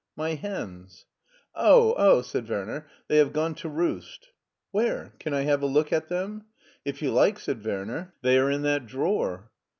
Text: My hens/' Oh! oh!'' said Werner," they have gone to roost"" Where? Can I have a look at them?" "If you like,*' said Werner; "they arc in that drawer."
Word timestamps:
My 0.15 0.35
hens/' 0.35 1.05
Oh! 1.53 1.93
oh!'' 1.95 2.21
said 2.23 2.49
Werner," 2.49 2.87
they 3.07 3.17
have 3.17 3.31
gone 3.33 3.53
to 3.53 3.69
roost"" 3.69 4.29
Where? 4.71 5.13
Can 5.19 5.35
I 5.35 5.41
have 5.41 5.61
a 5.61 5.67
look 5.67 5.93
at 5.93 6.09
them?" 6.09 6.45
"If 6.83 7.03
you 7.03 7.11
like,*' 7.11 7.37
said 7.37 7.63
Werner; 7.63 8.15
"they 8.23 8.39
arc 8.39 8.51
in 8.51 8.63
that 8.63 8.87
drawer." 8.87 9.51